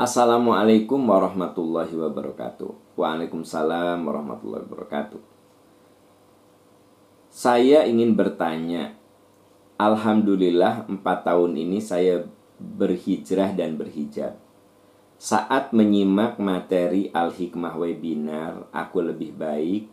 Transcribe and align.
Assalamualaikum 0.00 0.96
warahmatullahi 0.96 1.92
wabarakatuh. 1.92 2.96
Waalaikumsalam 2.96 4.00
warahmatullahi 4.00 4.64
wabarakatuh. 4.64 5.20
Saya 7.28 7.84
ingin 7.84 8.16
bertanya, 8.16 8.96
Alhamdulillah 9.76 10.88
empat 10.88 11.28
tahun 11.28 11.52
ini 11.52 11.84
saya 11.84 12.24
berhijrah 12.56 13.52
dan 13.52 13.76
berhijab. 13.76 14.40
Saat 15.20 15.76
menyimak 15.76 16.40
materi 16.40 17.12
Al-Hikmah 17.12 17.76
webinar, 17.76 18.72
aku 18.72 19.04
lebih 19.04 19.36
baik, 19.36 19.84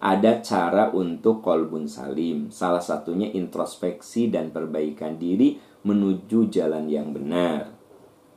ada 0.00 0.40
cara 0.40 0.88
untuk 0.96 1.44
kolbun 1.44 1.84
salim. 1.84 2.48
Salah 2.48 2.80
satunya 2.80 3.28
introspeksi 3.28 4.32
dan 4.32 4.48
perbaikan 4.48 5.20
diri 5.20 5.60
menuju 5.84 6.48
jalan 6.48 6.88
yang 6.88 7.12
benar 7.12 7.71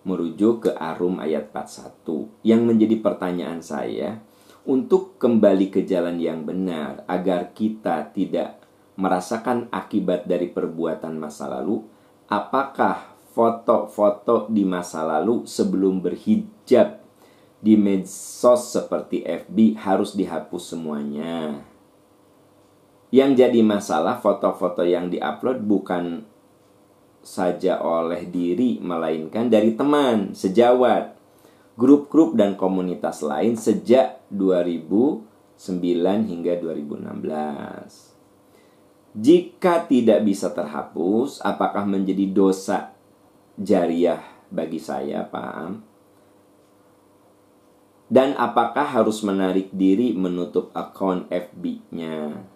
merujuk 0.06 0.70
ke 0.70 0.72
Arum 0.78 1.18
ayat 1.18 1.50
41. 1.50 2.30
Yang 2.46 2.62
menjadi 2.62 2.96
pertanyaan 3.02 3.60
saya, 3.66 4.22
untuk 4.66 5.18
kembali 5.18 5.74
ke 5.74 5.82
jalan 5.86 6.22
yang 6.22 6.46
benar 6.46 7.06
agar 7.10 7.54
kita 7.54 8.14
tidak 8.14 8.62
merasakan 8.96 9.68
akibat 9.74 10.30
dari 10.30 10.50
perbuatan 10.50 11.18
masa 11.18 11.50
lalu, 11.50 11.84
apakah 12.30 13.18
foto-foto 13.36 14.48
di 14.48 14.64
masa 14.64 15.04
lalu 15.04 15.44
sebelum 15.44 16.00
berhijab 16.00 17.04
di 17.60 17.76
medsos 17.76 18.72
seperti 18.72 19.26
FB 19.26 19.82
harus 19.82 20.14
dihapus 20.16 20.64
semuanya? 20.78 21.60
Yang 23.14 23.46
jadi 23.46 23.60
masalah 23.62 24.18
foto-foto 24.22 24.82
yang 24.82 25.14
diupload 25.14 25.62
bukan 25.62 26.26
saja 27.26 27.82
oleh 27.82 28.30
diri 28.30 28.78
melainkan 28.78 29.50
dari 29.50 29.74
teman, 29.74 30.38
sejawat, 30.38 31.18
grup-grup 31.74 32.38
dan 32.38 32.54
komunitas 32.54 33.26
lain 33.26 33.58
sejak 33.58 34.22
2009 34.30 35.26
hingga 36.30 36.54
2016. 36.62 38.14
Jika 39.16 39.88
tidak 39.90 40.20
bisa 40.28 40.54
terhapus, 40.54 41.42
apakah 41.42 41.88
menjadi 41.88 42.30
dosa 42.30 42.94
jariah 43.58 44.22
bagi 44.54 44.78
saya, 44.78 45.26
paham? 45.26 45.82
Dan 48.06 48.38
apakah 48.38 48.86
harus 48.86 49.26
menarik 49.26 49.74
diri 49.74 50.14
menutup 50.14 50.70
akun 50.78 51.26
FB-nya? 51.34 52.54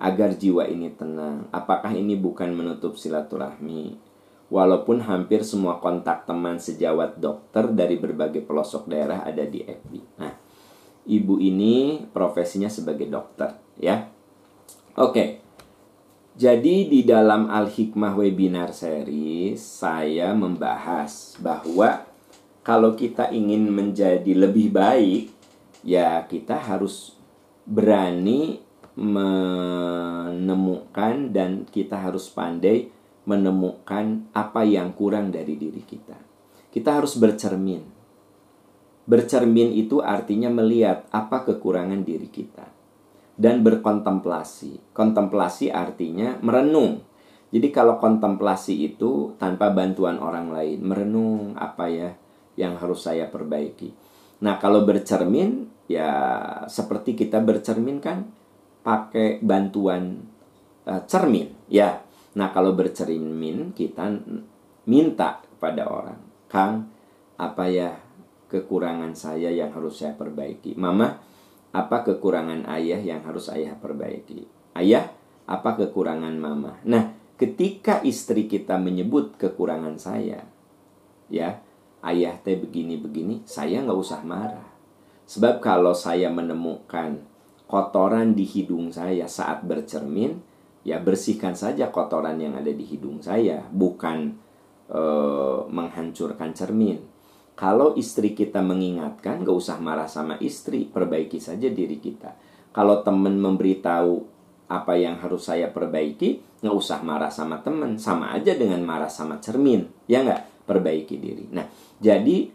Agar 0.00 0.32
jiwa 0.32 0.64
ini 0.64 0.88
tenang. 0.96 1.46
Apakah 1.52 1.92
ini 1.92 2.16
bukan 2.16 2.56
menutup 2.56 2.96
silaturahmi? 2.96 4.00
Walaupun 4.50 5.04
hampir 5.04 5.46
semua 5.46 5.78
kontak 5.78 6.26
teman 6.26 6.58
sejawat 6.58 7.20
dokter 7.20 7.70
dari 7.70 8.00
berbagai 8.00 8.42
pelosok 8.42 8.90
daerah 8.90 9.22
ada 9.22 9.46
di 9.46 9.62
FB. 9.62 9.92
Nah, 10.18 10.34
ibu 11.06 11.38
ini 11.38 12.02
profesinya 12.10 12.66
sebagai 12.66 13.06
dokter, 13.06 13.54
ya. 13.78 14.10
Oke. 14.98 15.38
Jadi 16.34 16.88
di 16.88 17.04
dalam 17.04 17.52
Al-Hikmah 17.52 18.16
webinar 18.16 18.72
series 18.72 19.60
saya 19.60 20.32
membahas 20.32 21.36
bahwa 21.36 22.08
kalau 22.64 22.96
kita 22.96 23.28
ingin 23.28 23.68
menjadi 23.68 24.32
lebih 24.32 24.72
baik, 24.72 25.30
ya 25.84 26.24
kita 26.24 26.56
harus 26.56 27.14
berani 27.68 28.64
menemukan 29.00 30.36
dan 31.32 31.64
kita 31.72 31.96
harus 31.96 32.28
pandai 32.28 32.92
menemukan 33.24 34.28
apa 34.36 34.60
yang 34.68 34.92
kurang 34.92 35.32
dari 35.32 35.56
diri 35.56 35.80
kita. 35.80 36.20
Kita 36.68 37.00
harus 37.00 37.16
bercermin. 37.16 37.80
Bercermin 39.08 39.72
itu 39.72 40.04
artinya 40.04 40.52
melihat 40.52 41.08
apa 41.10 41.42
kekurangan 41.48 42.04
diri 42.04 42.28
kita 42.28 42.68
dan 43.40 43.64
berkontemplasi. 43.64 44.92
Kontemplasi 44.92 45.72
artinya 45.72 46.36
merenung. 46.44 47.00
Jadi 47.50 47.72
kalau 47.74 47.98
kontemplasi 47.98 48.86
itu 48.86 49.34
tanpa 49.40 49.74
bantuan 49.74 50.22
orang 50.22 50.54
lain, 50.54 50.78
merenung 50.86 51.58
apa 51.58 51.90
ya 51.90 52.14
yang 52.54 52.78
harus 52.78 53.02
saya 53.02 53.26
perbaiki. 53.26 53.90
Nah, 54.44 54.60
kalau 54.62 54.86
bercermin 54.86 55.66
ya 55.90 56.12
seperti 56.70 57.18
kita 57.18 57.42
bercermin 57.42 57.98
kan 57.98 58.30
pakai 58.90 59.38
bantuan 59.38 60.18
uh, 60.82 61.02
cermin. 61.06 61.54
Ya. 61.70 62.02
Nah 62.34 62.50
kalau 62.50 62.74
bercermin 62.74 63.70
kita 63.70 64.10
minta 64.90 65.38
kepada 65.46 65.86
orang 65.86 66.18
kang 66.50 66.90
apa 67.38 67.70
ya 67.70 67.94
kekurangan 68.50 69.14
saya 69.14 69.54
yang 69.54 69.70
harus 69.70 70.02
saya 70.02 70.18
perbaiki? 70.18 70.74
Mama 70.74 71.22
apa 71.70 72.02
kekurangan 72.02 72.66
ayah 72.66 72.98
yang 72.98 73.22
harus 73.22 73.46
ayah 73.54 73.78
perbaiki? 73.78 74.50
Ayah 74.74 75.06
apa 75.46 75.78
kekurangan 75.78 76.34
mama? 76.34 76.82
Nah 76.82 77.14
ketika 77.38 78.02
istri 78.02 78.50
kita 78.50 78.74
menyebut 78.74 79.38
kekurangan 79.38 80.02
saya 80.02 80.42
ya 81.30 81.62
ayah 82.02 82.34
teh 82.42 82.58
begini 82.58 82.98
begini 82.98 83.46
saya 83.46 83.86
nggak 83.86 84.00
usah 84.02 84.26
marah. 84.26 84.66
Sebab 85.30 85.62
kalau 85.62 85.94
saya 85.94 86.26
menemukan 86.26 87.29
kotoran 87.70 88.34
di 88.34 88.42
hidung 88.42 88.90
saya 88.90 89.30
saat 89.30 89.62
bercermin, 89.62 90.42
ya 90.82 90.98
bersihkan 90.98 91.54
saja 91.54 91.94
kotoran 91.94 92.34
yang 92.42 92.58
ada 92.58 92.74
di 92.74 92.82
hidung 92.82 93.22
saya, 93.22 93.62
bukan 93.70 94.34
e, 94.90 95.02
menghancurkan 95.70 96.50
cermin. 96.50 96.98
Kalau 97.54 97.94
istri 97.94 98.34
kita 98.34 98.58
mengingatkan, 98.58 99.46
gak 99.46 99.54
usah 99.54 99.78
marah 99.78 100.10
sama 100.10 100.34
istri, 100.42 100.90
perbaiki 100.90 101.38
saja 101.38 101.70
diri 101.70 102.02
kita. 102.02 102.34
Kalau 102.74 103.06
teman 103.06 103.38
memberitahu 103.38 104.26
apa 104.66 104.98
yang 104.98 105.22
harus 105.22 105.46
saya 105.46 105.70
perbaiki, 105.70 106.42
gak 106.66 106.74
usah 106.74 107.06
marah 107.06 107.30
sama 107.30 107.62
teman, 107.62 107.94
sama 108.02 108.34
aja 108.34 108.50
dengan 108.58 108.82
marah 108.82 109.12
sama 109.12 109.38
cermin, 109.38 109.86
ya 110.10 110.26
nggak? 110.26 110.66
Perbaiki 110.66 111.16
diri. 111.20 111.46
Nah, 111.52 111.66
jadi 112.00 112.48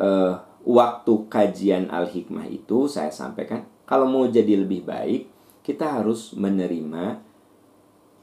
eh, 0.00 0.34
waktu 0.66 1.14
kajian 1.30 1.88
al-hikmah 1.88 2.50
itu 2.50 2.90
saya 2.90 3.14
sampaikan 3.14 3.71
kalau 3.92 4.08
mau 4.08 4.24
jadi 4.24 4.56
lebih 4.56 4.88
baik, 4.88 5.28
kita 5.60 6.00
harus 6.00 6.32
menerima 6.32 7.20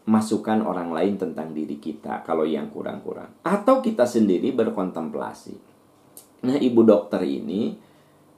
masukan 0.10 0.66
orang 0.66 0.90
lain 0.90 1.22
tentang 1.22 1.54
diri 1.54 1.78
kita 1.78 2.26
kalau 2.26 2.42
yang 2.42 2.74
kurang-kurang. 2.74 3.38
Atau 3.46 3.78
kita 3.78 4.10
sendiri 4.10 4.50
berkontemplasi. 4.50 5.54
Nah, 6.50 6.58
ibu 6.58 6.82
dokter 6.82 7.22
ini, 7.22 7.78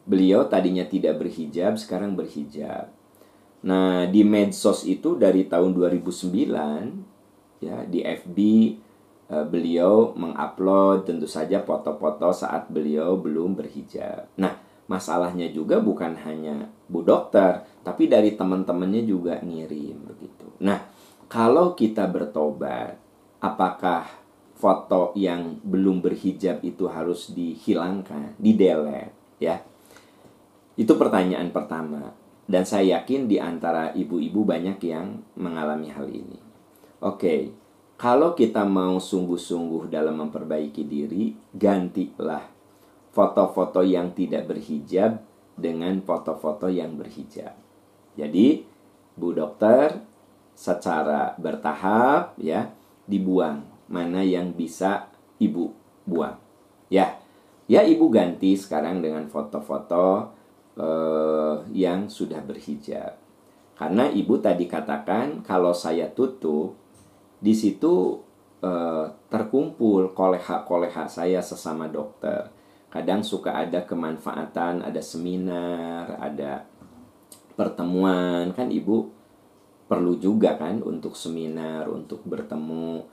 beliau 0.03 0.43
tadinya 0.51 0.83
tidak 0.83 1.23
berhijab, 1.23 1.79
sekarang 1.79 2.19
berhijab. 2.19 2.91
Nah, 3.63 4.11
di 4.11 4.27
medsos 4.27 4.83
itu 4.83 5.15
dari 5.15 5.47
tahun 5.47 5.71
2009, 5.71 7.63
ya, 7.63 7.87
di 7.87 8.03
FB, 8.03 8.37
eh, 9.31 9.45
beliau 9.47 10.11
mengupload 10.19 11.07
tentu 11.07 11.31
saja 11.31 11.63
foto-foto 11.63 12.35
saat 12.35 12.67
beliau 12.67 13.15
belum 13.15 13.55
berhijab. 13.55 14.27
Nah, 14.35 14.70
masalahnya 14.91 15.47
juga 15.55 15.79
bukan 15.79 16.19
hanya 16.27 16.67
bu 16.91 17.07
dokter, 17.07 17.63
tapi 17.87 18.11
dari 18.11 18.35
teman-temannya 18.35 19.07
juga 19.07 19.39
ngirim 19.39 20.03
begitu. 20.03 20.51
Nah, 20.59 20.83
kalau 21.31 21.71
kita 21.79 22.11
bertobat, 22.11 22.99
apakah 23.39 24.03
foto 24.59 25.15
yang 25.15 25.63
belum 25.63 26.03
berhijab 26.03 26.59
itu 26.67 26.91
harus 26.91 27.31
dihilangkan, 27.31 28.35
didelete, 28.35 29.15
ya? 29.39 29.63
Itu 30.75 30.99
pertanyaan 30.99 31.55
pertama. 31.55 32.11
Dan 32.51 32.67
saya 32.67 32.99
yakin 32.99 33.31
di 33.31 33.39
antara 33.39 33.95
ibu-ibu 33.95 34.43
banyak 34.43 34.75
yang 34.83 35.23
mengalami 35.39 35.87
hal 35.87 36.11
ini. 36.11 36.35
Oke, 36.99 37.55
kalau 37.95 38.35
kita 38.35 38.67
mau 38.67 38.99
sungguh-sungguh 38.99 39.87
dalam 39.87 40.19
memperbaiki 40.19 40.83
diri, 40.83 41.31
gantilah 41.55 42.43
foto-foto 43.11 43.83
yang 43.83 44.15
tidak 44.15 44.47
berhijab 44.47 45.19
dengan 45.55 45.99
foto-foto 46.01 46.71
yang 46.71 46.95
berhijab. 46.95 47.53
Jadi, 48.15 48.63
Bu 49.15 49.35
Dokter 49.35 49.99
secara 50.55 51.35
bertahap 51.39 52.35
ya 52.39 52.71
dibuang 53.07 53.63
mana 53.91 54.23
yang 54.23 54.55
bisa 54.55 55.11
Ibu 55.41 55.65
buang. 56.05 56.37
Ya. 56.93 57.17
Ya 57.65 57.81
Ibu 57.81 58.11
ganti 58.13 58.53
sekarang 58.53 59.01
dengan 59.01 59.25
foto-foto 59.25 60.31
eh, 60.77 61.55
yang 61.73 62.11
sudah 62.11 62.43
berhijab. 62.45 63.17
Karena 63.73 64.05
Ibu 64.05 64.37
tadi 64.37 64.69
katakan 64.69 65.41
kalau 65.41 65.73
saya 65.73 66.11
tutup 66.13 66.77
di 67.41 67.57
situ 67.57 68.21
eh, 68.61 69.05
terkumpul 69.33 70.13
koleha-koleha 70.13 71.09
saya 71.09 71.41
sesama 71.41 71.89
dokter 71.89 72.60
kadang 72.91 73.23
suka 73.23 73.55
ada 73.55 73.87
kemanfaatan, 73.87 74.83
ada 74.83 74.99
seminar, 74.99 76.19
ada 76.19 76.67
pertemuan 77.55 78.51
kan 78.51 78.67
ibu 78.67 79.07
perlu 79.87 80.19
juga 80.19 80.59
kan 80.59 80.83
untuk 80.83 81.15
seminar, 81.15 81.87
untuk 81.87 82.23
bertemu 82.27 83.07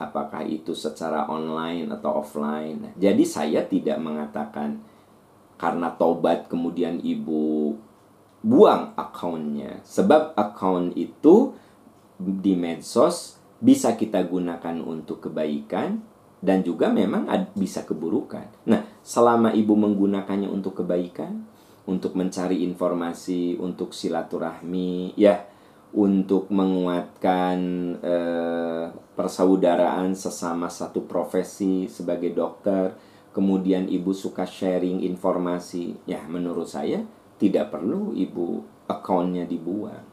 apakah 0.00 0.42
itu 0.46 0.74
secara 0.74 1.30
online 1.30 1.90
atau 1.94 2.22
offline. 2.22 2.76
Nah, 2.80 2.92
jadi 2.98 3.22
saya 3.22 3.60
tidak 3.66 3.98
mengatakan 4.02 4.82
karena 5.60 5.92
tobat 5.94 6.48
kemudian 6.48 6.98
ibu 7.04 7.76
buang 8.40 8.96
akunnya. 8.96 9.84
Sebab 9.84 10.32
akun 10.34 10.96
itu 10.96 11.52
di 12.16 12.56
medsos 12.56 13.36
bisa 13.60 13.92
kita 13.92 14.24
gunakan 14.24 14.80
untuk 14.80 15.28
kebaikan 15.28 16.00
dan 16.40 16.64
juga 16.64 16.88
memang 16.88 17.28
bisa 17.52 17.84
keburukan. 17.84 18.48
Nah, 18.68 18.80
selama 19.04 19.52
ibu 19.52 19.76
menggunakannya 19.76 20.48
untuk 20.48 20.80
kebaikan, 20.82 21.44
untuk 21.84 22.16
mencari 22.16 22.64
informasi, 22.64 23.60
untuk 23.60 23.92
silaturahmi, 23.92 25.16
ya, 25.20 25.44
untuk 25.92 26.48
menguatkan 26.48 27.58
eh, 28.00 28.84
persaudaraan 29.14 30.16
sesama 30.16 30.72
satu 30.72 31.04
profesi 31.04 31.92
sebagai 31.92 32.32
dokter, 32.32 32.96
kemudian 33.36 33.84
ibu 33.86 34.16
suka 34.16 34.48
sharing 34.48 35.04
informasi, 35.04 36.08
ya, 36.08 36.24
menurut 36.24 36.66
saya 36.66 37.04
tidak 37.36 37.68
perlu 37.72 38.16
ibu 38.16 38.64
akunnya 38.88 39.44
dibuang. 39.44 40.08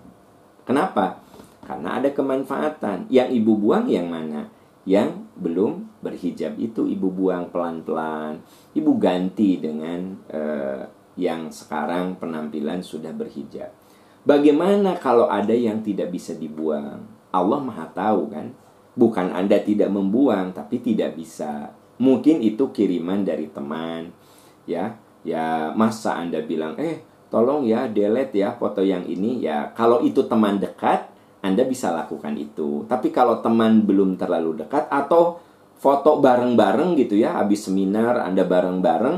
Kenapa? 0.68 1.24
Karena 1.64 2.00
ada 2.00 2.12
kemanfaatan. 2.12 3.08
Yang 3.08 3.44
ibu 3.44 3.56
buang 3.56 3.88
yang 3.88 4.08
mana? 4.12 4.52
Yang 4.88 5.24
belum 5.36 5.87
berhijab 6.08 6.56
itu 6.56 6.88
ibu 6.88 7.12
buang 7.12 7.52
pelan-pelan. 7.52 8.40
Ibu 8.72 8.96
ganti 8.96 9.60
dengan 9.60 10.16
uh, 10.32 10.88
yang 11.20 11.52
sekarang 11.52 12.16
penampilan 12.16 12.80
sudah 12.80 13.12
berhijab. 13.12 13.76
Bagaimana 14.24 14.96
kalau 14.96 15.28
ada 15.28 15.52
yang 15.52 15.84
tidak 15.84 16.16
bisa 16.16 16.32
dibuang? 16.40 17.04
Allah 17.36 17.60
Maha 17.60 17.92
tahu 17.92 18.32
kan? 18.32 18.56
Bukan 18.96 19.36
Anda 19.36 19.60
tidak 19.60 19.92
membuang 19.92 20.56
tapi 20.56 20.80
tidak 20.80 21.20
bisa. 21.20 21.76
Mungkin 22.00 22.40
itu 22.40 22.72
kiriman 22.72 23.28
dari 23.28 23.52
teman, 23.52 24.16
ya. 24.64 24.96
Ya, 25.28 25.76
masa 25.76 26.16
Anda 26.16 26.40
bilang, 26.40 26.80
"Eh, 26.80 27.04
tolong 27.28 27.68
ya 27.68 27.90
delete 27.92 28.40
ya 28.40 28.56
foto 28.56 28.80
yang 28.80 29.04
ini." 29.04 29.44
Ya, 29.44 29.76
kalau 29.76 30.00
itu 30.06 30.24
teman 30.24 30.62
dekat, 30.62 31.10
anda 31.48 31.64
bisa 31.64 31.94
lakukan 31.94 32.34
itu. 32.36 32.84
Tapi 32.90 33.14
kalau 33.14 33.40
teman 33.40 33.86
belum 33.88 34.18
terlalu 34.20 34.66
dekat 34.66 34.90
atau 34.90 35.40
foto 35.78 36.18
bareng-bareng 36.18 36.98
gitu 36.98 37.18
ya, 37.18 37.38
habis 37.38 37.70
seminar 37.70 38.18
Anda 38.26 38.44
bareng-bareng, 38.46 39.18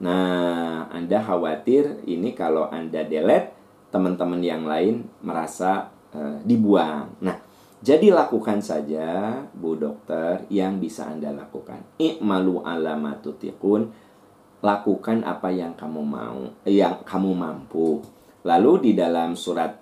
nah 0.00 0.88
Anda 0.88 1.20
khawatir 1.20 2.04
ini 2.08 2.32
kalau 2.32 2.68
Anda 2.72 3.04
delete, 3.04 3.52
teman-teman 3.88 4.40
yang 4.44 4.68
lain 4.68 5.08
merasa 5.24 5.88
uh, 6.12 6.40
dibuang. 6.44 7.08
Nah, 7.24 7.40
jadi 7.80 8.12
lakukan 8.12 8.60
saja 8.60 9.40
Bu 9.56 9.80
Dokter 9.80 10.44
yang 10.52 10.76
bisa 10.76 11.08
Anda 11.08 11.32
lakukan. 11.32 11.96
I'malu 11.96 12.60
alamatutikun 12.64 13.88
lakukan 14.58 15.22
apa 15.22 15.48
yang 15.54 15.72
kamu 15.78 16.02
mau, 16.02 16.50
yang 16.66 17.00
kamu 17.06 17.30
mampu. 17.32 18.02
Lalu 18.42 18.90
di 18.90 18.92
dalam 18.98 19.38
surat 19.38 19.72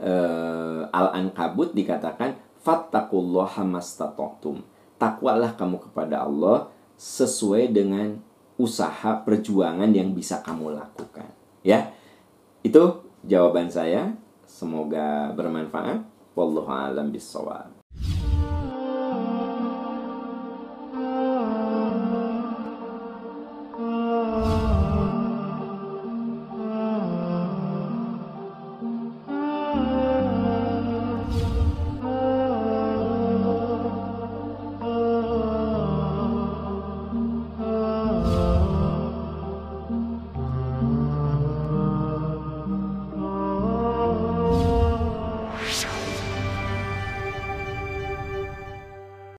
uh, 0.00 0.82
Al-Ankabut 0.88 1.76
dikatakan 1.76 2.34
fattaqullaha 2.64 3.62
mastata'tum. 3.68 4.79
Takwalah 5.00 5.56
kamu 5.56 5.80
kepada 5.88 6.28
Allah 6.28 6.68
sesuai 7.00 7.72
dengan 7.72 8.20
usaha 8.60 9.16
perjuangan 9.24 9.88
yang 9.88 10.12
bisa 10.12 10.44
kamu 10.44 10.76
lakukan. 10.76 11.32
Ya. 11.64 11.96
Itu 12.60 13.08
jawaban 13.24 13.72
saya. 13.72 14.12
Semoga 14.44 15.32
bermanfaat. 15.32 16.04
Wallahu 16.36 16.68
a'lam 16.68 17.08
bissawab. 17.08 17.79